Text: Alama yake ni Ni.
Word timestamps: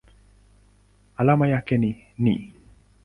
Alama 1.17 1.47
yake 1.47 1.77
ni 1.77 2.03
Ni. 2.17 2.53